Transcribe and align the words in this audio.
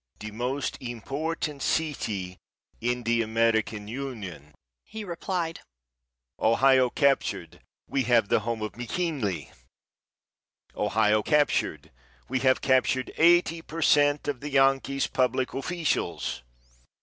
"The 0.19 0.31
most 0.31 0.79
important 0.81 1.61
city 1.61 2.39
in 2.79 3.03
the 3.03 3.21
American 3.21 3.87
Union," 3.87 4.55
he 4.83 5.03
replied. 5.03 5.59
"Ohio 6.39 6.89
captured, 6.89 7.61
we 7.87 8.01
have 8.05 8.27
the 8.27 8.39
home 8.39 8.63
of 8.63 8.75
McKinley. 8.75 9.51
Ohio 10.75 11.21
captured, 11.21 11.91
we 12.27 12.39
have 12.39 12.61
captured 12.61 13.13
eighty 13.17 13.61
per 13.61 13.83
cent. 13.83 14.27
of 14.27 14.39
the 14.39 14.49
Yankees' 14.49 15.05
public 15.05 15.53
officials. 15.53 16.41